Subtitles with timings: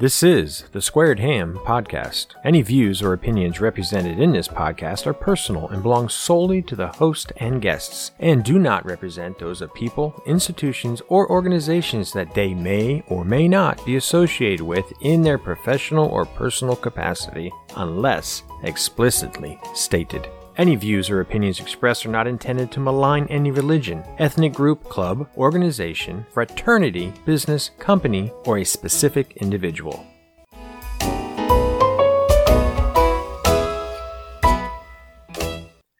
[0.00, 2.26] This is the Squared Ham podcast.
[2.44, 6.86] Any views or opinions represented in this podcast are personal and belong solely to the
[6.86, 12.54] host and guests, and do not represent those of people, institutions, or organizations that they
[12.54, 19.58] may or may not be associated with in their professional or personal capacity, unless explicitly
[19.74, 20.28] stated.
[20.58, 25.28] Any views or opinions expressed are not intended to malign any religion, ethnic group, club,
[25.36, 30.04] organization, fraternity, business, company, or a specific individual.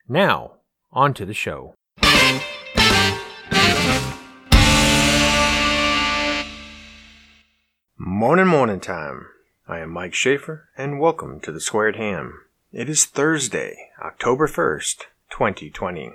[0.09, 0.55] Now,
[0.91, 1.77] on to the show.
[7.97, 9.27] Morning, morning time.
[9.69, 12.41] I am Mike Schaefer, and welcome to the Squared Ham.
[12.71, 16.13] It is Thursday, October 1st, 2020.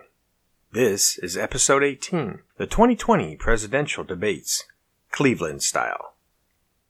[0.71, 4.63] This is episode 18, the 2020 presidential debates,
[5.09, 6.13] Cleveland style.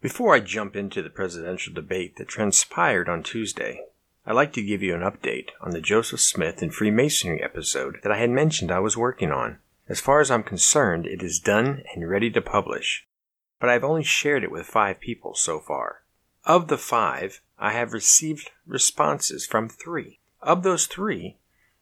[0.01, 3.79] Before I jump into the presidential debate that transpired on Tuesday,
[4.25, 8.11] I'd like to give you an update on the Joseph Smith and Freemasonry episode that
[8.11, 9.59] I had mentioned I was working on.
[9.87, 13.07] As far as I'm concerned, it is done and ready to publish,
[13.61, 16.03] but I've only shared it with five people so far.
[16.43, 20.19] Of the five, I have received responses from three.
[20.41, 21.37] Of those three,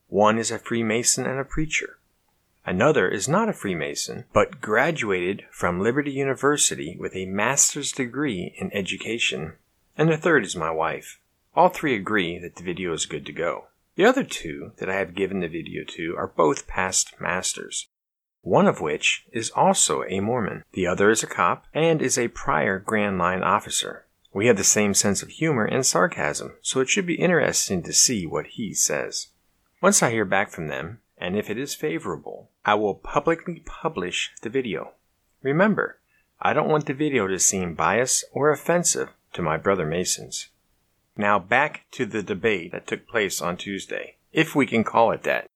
[0.10, 1.98] one is a Freemason and a preacher.
[2.64, 8.72] Another is not a Freemason, but graduated from Liberty University with a master's degree in
[8.72, 9.54] education.
[9.98, 11.20] And the third is my wife.
[11.56, 13.66] All three agree that the video is good to go.
[13.96, 17.88] The other two that I have given the video to are both past masters,
[18.44, 20.64] one of which is also a Mormon.
[20.74, 24.06] The other is a cop and is a prior Grand Line officer.
[24.34, 27.94] We have the same sense of humor and sarcasm, so it should be interesting to
[27.94, 29.28] see what he says.
[29.82, 34.32] Once I hear back from them, and if it is favorable, I will publicly publish
[34.42, 34.94] the video.
[35.42, 36.00] Remember,
[36.40, 40.48] I don't want the video to seem biased or offensive to my brother Masons.
[41.18, 45.24] Now back to the debate that took place on Tuesday, if we can call it
[45.24, 45.48] that.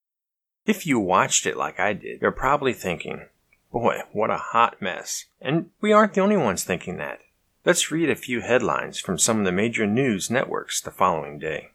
[0.66, 3.28] If you watched it like I did, you're probably thinking,
[3.72, 5.26] boy, what a hot mess.
[5.40, 7.20] And we aren't the only ones thinking that.
[7.66, 11.70] Let's read a few headlines from some of the major news networks the following day.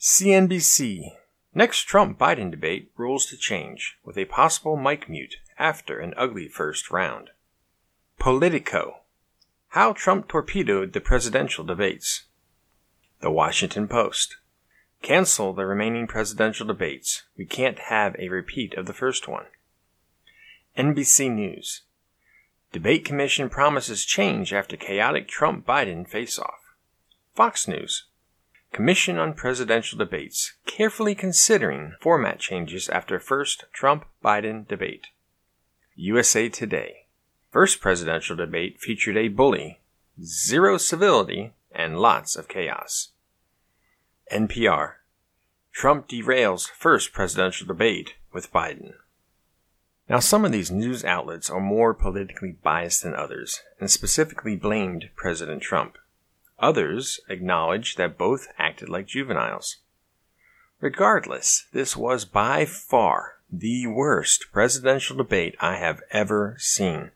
[0.00, 1.10] CNBC.
[1.54, 6.48] Next Trump Biden debate rules to change, with a possible mic mute after an ugly
[6.48, 7.28] first round.
[8.18, 9.00] Politico.
[9.68, 12.22] How Trump torpedoed the presidential debates.
[13.20, 14.38] The Washington Post.
[15.02, 17.24] Cancel the remaining presidential debates.
[17.36, 19.44] We can't have a repeat of the first one.
[20.78, 21.82] NBC News.
[22.72, 26.74] Debate Commission promises change after chaotic Trump Biden face off.
[27.34, 28.04] Fox News.
[28.72, 35.08] Commission on Presidential Debates carefully considering format changes after first Trump Biden debate.
[35.96, 37.04] USA Today.
[37.50, 39.80] First presidential debate featured a bully,
[40.24, 43.10] zero civility, and lots of chaos.
[44.32, 44.94] NPR.
[45.72, 48.94] Trump derails first presidential debate with Biden.
[50.08, 55.10] Now, some of these news outlets are more politically biased than others, and specifically blamed
[55.16, 55.96] President Trump.
[56.58, 59.78] Others acknowledged that both acted like juveniles.
[60.80, 67.10] Regardless, this was by far the worst presidential debate I have ever seen.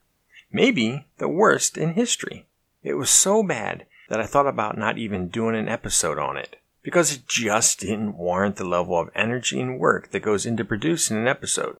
[0.52, 2.46] Maybe the worst in history.
[2.82, 6.56] It was so bad that I thought about not even doing an episode on it,
[6.82, 11.16] because it just didn't warrant the level of energy and work that goes into producing
[11.16, 11.76] an episode.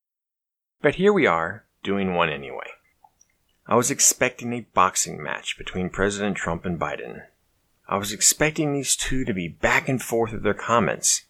[0.82, 2.70] But here we are, doing one anyway.
[3.66, 7.22] I was expecting a boxing match between President Trump and Biden.
[7.88, 11.26] I was expecting these two to be back and forth with their comments.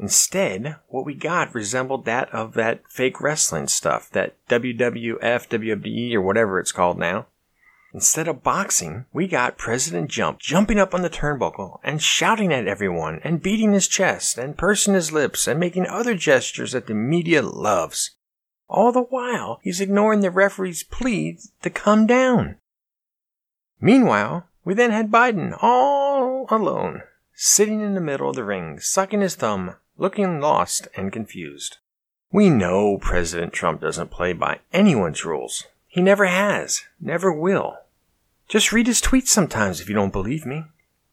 [0.00, 6.20] Instead, what we got resembled that of that fake wrestling stuff, that WWF, WWE, or
[6.20, 7.26] whatever it's called now.
[7.94, 12.66] Instead of boxing, we got President Trump jumping up on the turnbuckle and shouting at
[12.66, 16.94] everyone and beating his chest and pursing his lips and making other gestures that the
[16.94, 18.12] media loves.
[18.72, 22.56] All the while, he's ignoring the referee's plea to come down.
[23.82, 27.02] Meanwhile, we then had Biden all alone,
[27.34, 31.76] sitting in the middle of the ring, sucking his thumb, looking lost and confused.
[32.32, 35.66] We know President Trump doesn't play by anyone's rules.
[35.86, 37.76] He never has, never will.
[38.48, 40.64] Just read his tweets sometimes if you don't believe me.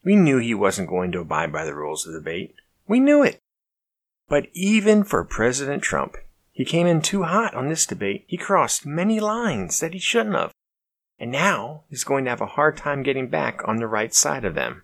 [0.01, 2.55] We knew he wasn't going to abide by the rules of the debate.
[2.87, 3.41] We knew it.
[4.29, 6.15] But even for President Trump,
[6.59, 8.25] he came in too hot on this debate.
[8.27, 10.53] He crossed many lines that he shouldn't have.
[11.17, 14.43] And now he's going to have a hard time getting back on the right side
[14.43, 14.83] of them.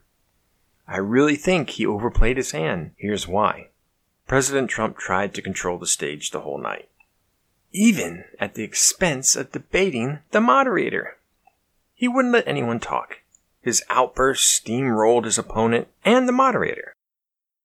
[0.87, 2.91] I really think he overplayed his hand.
[2.95, 3.71] Here's why.
[4.25, 6.87] President Trump tried to control the stage the whole night,
[7.73, 11.17] even at the expense of debating the moderator.
[11.93, 13.17] He wouldn't let anyone talk.
[13.59, 16.93] His outburst steamrolled his opponent and the moderator.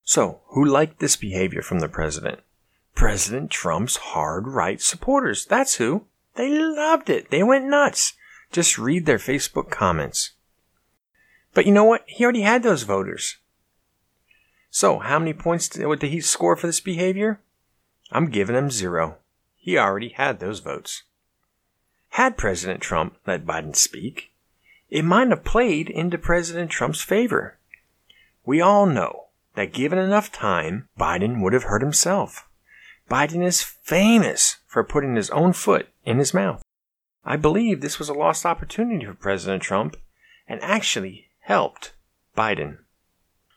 [0.03, 2.41] So, who liked this behavior from the president?
[2.95, 5.45] President Trump's hard right supporters.
[5.45, 6.05] That's who.
[6.35, 7.29] They loved it.
[7.29, 8.13] They went nuts.
[8.51, 10.31] Just read their Facebook comments.
[11.53, 12.03] But you know what?
[12.07, 13.37] He already had those voters.
[14.69, 17.41] So, how many points did he score for this behavior?
[18.11, 19.17] I'm giving him zero.
[19.57, 21.03] He already had those votes.
[22.09, 24.31] Had President Trump let Biden speak,
[24.89, 27.57] it might have played into President Trump's favor.
[28.45, 32.47] We all know that given enough time, Biden would have hurt himself.
[33.11, 36.63] Biden is famous for putting his own foot in his mouth.
[37.25, 39.97] I believe this was a lost opportunity for President Trump
[40.47, 41.91] and actually helped
[42.37, 42.77] Biden.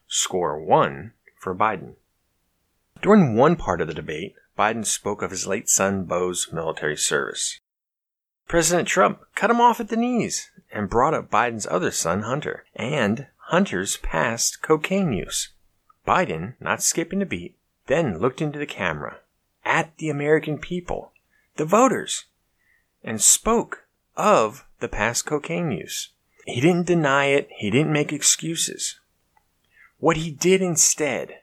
[0.09, 1.95] Score one for Biden.
[3.01, 7.61] During one part of the debate, Biden spoke of his late son Beau's military service.
[8.49, 12.65] President Trump cut him off at the knees and brought up Biden's other son, Hunter,
[12.75, 15.51] and Hunter's past cocaine use.
[16.05, 17.57] Biden, not skipping a beat,
[17.87, 19.21] then looked into the camera,
[19.65, 21.13] at the American people,
[21.57, 22.25] the voters,
[23.03, 26.11] and spoke of the past cocaine use.
[26.47, 29.01] He didn't deny it, he didn't make excuses.
[29.99, 31.41] What he did instead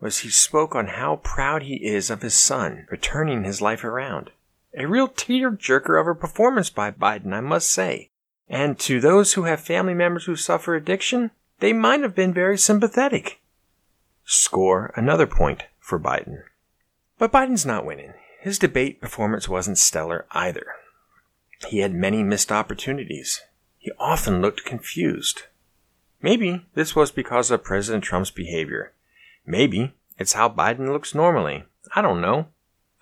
[0.00, 3.84] was he spoke on how proud he is of his son for turning his life
[3.84, 4.30] around.
[4.76, 8.10] A real tear-jerker of a performance by Biden, I must say.
[8.48, 12.56] And to those who have family members who suffer addiction, they might have been very
[12.56, 13.40] sympathetic.
[14.24, 16.42] Score another point for Biden.
[17.20, 18.14] But Biden's not winning.
[18.40, 20.64] His debate performance wasn't stellar either.
[21.68, 23.42] He had many missed opportunities.
[23.76, 25.42] He often looked confused.
[26.22, 28.94] Maybe this was because of President Trump's behavior.
[29.44, 31.64] Maybe it's how Biden looks normally.
[31.94, 32.46] I don't know.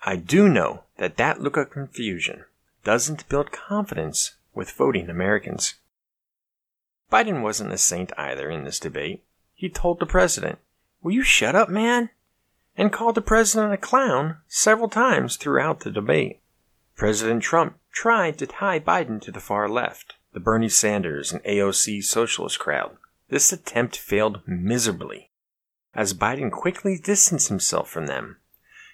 [0.03, 2.43] I do know that that look of confusion
[2.83, 5.75] doesn't build confidence with voting Americans.
[7.09, 9.23] Biden wasn't a saint either in this debate.
[9.53, 10.59] He told the president,
[11.01, 12.09] Will you shut up, man?
[12.79, 16.39] And called the president a clown several times throughout the debate.
[16.95, 22.01] President Trump tried to tie Biden to the far left, the Bernie Sanders and AOC
[22.01, 22.95] socialist crowd.
[23.27, 25.29] This attempt failed miserably,
[25.93, 28.37] as Biden quickly distanced himself from them.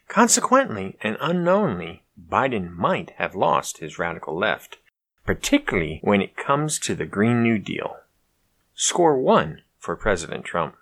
[0.07, 4.79] Consequently and unknowingly, Biden might have lost his radical left,
[5.25, 7.97] particularly when it comes to the Green New Deal.
[8.73, 10.75] Score one for President Trump.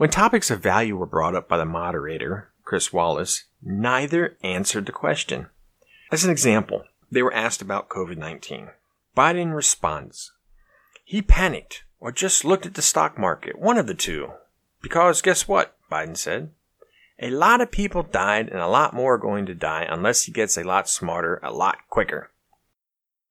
[0.00, 4.92] When topics of value were brought up by the moderator, Chris Wallace, neither answered the
[4.92, 5.48] question.
[6.10, 8.70] As an example, they were asked about COVID 19.
[9.14, 10.32] Biden responds,
[11.04, 14.30] He panicked or just looked at the stock market, one of the two.
[14.80, 15.76] Because guess what?
[15.92, 16.52] Biden said.
[17.18, 20.32] A lot of people died and a lot more are going to die unless he
[20.32, 22.30] gets a lot smarter a lot quicker.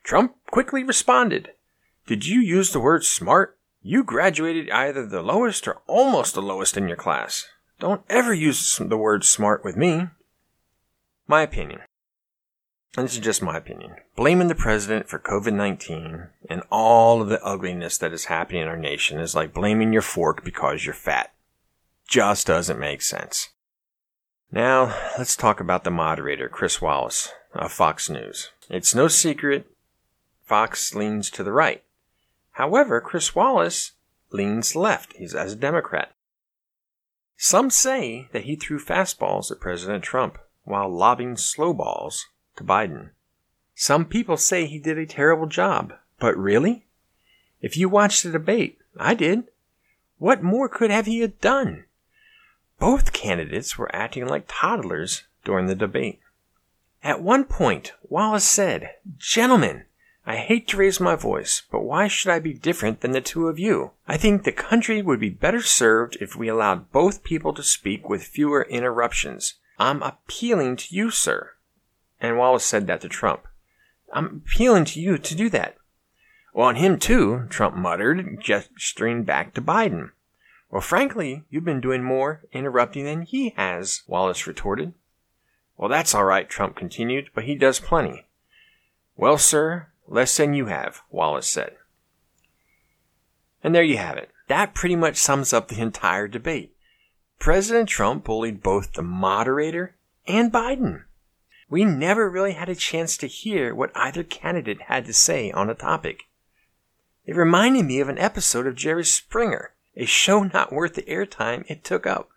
[0.03, 1.49] Trump quickly responded,
[2.05, 3.58] Did you use the word smart?
[3.81, 7.47] You graduated either the lowest or almost the lowest in your class.
[7.79, 10.07] Don't ever use the word smart with me.
[11.27, 11.81] My opinion,
[12.97, 17.29] and this is just my opinion, blaming the president for COVID 19 and all of
[17.29, 20.95] the ugliness that is happening in our nation is like blaming your fork because you're
[20.95, 21.31] fat.
[22.07, 23.49] Just doesn't make sense.
[24.51, 28.49] Now, let's talk about the moderator, Chris Wallace of Fox News.
[28.69, 29.67] It's no secret
[30.43, 31.83] Fox leans to the right.
[32.51, 33.93] However, Chris Wallace
[34.31, 35.13] leans left.
[35.17, 36.13] He's as a Democrat.
[37.37, 42.27] Some say that he threw fastballs at President Trump while lobbing slow balls
[42.57, 43.11] to Biden.
[43.75, 46.85] Some people say he did a terrible job, but really?
[47.61, 49.45] If you watched the debate, I did.
[50.17, 51.85] What more could have he have done?
[52.77, 56.19] Both candidates were acting like toddlers during the debate.
[57.01, 59.85] At one point, Wallace said, Gentlemen,
[60.29, 63.47] I hate to raise my voice, but why should I be different than the two
[63.47, 63.93] of you?
[64.07, 68.07] I think the country would be better served if we allowed both people to speak
[68.07, 69.55] with fewer interruptions.
[69.79, 71.53] I'm appealing to you, sir.
[72.21, 73.47] And Wallace said that to Trump.
[74.13, 75.77] I'm appealing to you to do that.
[76.53, 80.11] Well, him too, Trump muttered, gesturing back to Biden.
[80.69, 84.93] Well, frankly, you've been doing more interrupting than he has, Wallace retorted.
[85.75, 88.27] Well, that's all right, Trump continued, but he does plenty.
[89.17, 91.75] Well, sir, Less than you have, Wallace said.
[93.63, 94.31] And there you have it.
[94.47, 96.75] That pretty much sums up the entire debate.
[97.37, 99.95] President Trump bullied both the moderator
[100.27, 101.03] and Biden.
[101.69, 105.69] We never really had a chance to hear what either candidate had to say on
[105.69, 106.23] a topic.
[107.25, 111.63] It reminded me of an episode of Jerry Springer, a show not worth the airtime
[111.67, 112.31] it took up.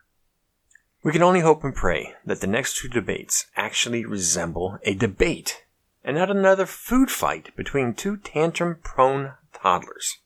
[1.03, 5.62] We can only hope and pray that the next two debates actually resemble a debate
[6.05, 10.19] and not another food fight between two tantrum prone toddlers.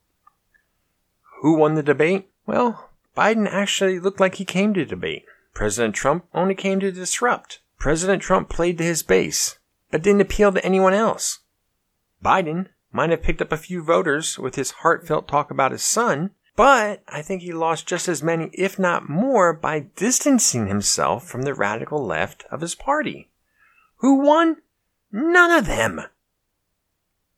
[1.42, 2.30] Who won the debate?
[2.46, 5.24] Well, Biden actually looked like he came to debate.
[5.54, 7.60] President Trump only came to disrupt.
[7.78, 9.58] President Trump played to his base,
[9.90, 11.40] but didn't appeal to anyone else.
[12.24, 16.30] Biden might have picked up a few voters with his heartfelt talk about his son,
[16.56, 21.42] but I think he lost just as many, if not more, by distancing himself from
[21.42, 23.30] the radical left of his party.
[23.96, 24.56] Who won?
[25.12, 26.02] None of them.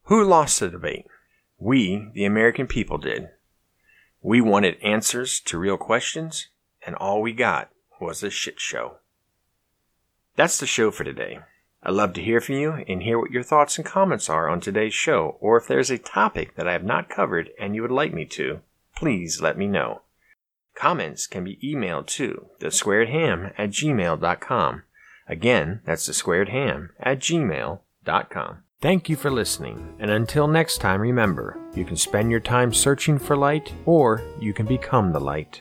[0.05, 1.07] Who lost the debate?
[1.59, 3.29] We, the American people, did.
[4.23, 6.49] We wanted answers to real questions,
[6.87, 7.71] and all we got
[8.01, 8.97] was a shit show.
[10.37, 11.41] That's the show for today.
[11.83, 14.61] I'd love to hear from you and hear what your thoughts and comments are on
[14.61, 17.91] today's show, or if there's a topic that I have not covered and you would
[17.91, 18.61] like me to,
[18.97, 20.03] please let me know.
[20.75, 24.83] Comments can be emailed to thesquaredham at gmail.com.
[25.28, 28.62] Again, that's the squared ham at gmail.com.
[28.80, 33.18] Thank you for listening, and until next time, remember you can spend your time searching
[33.18, 35.61] for light, or you can become the light.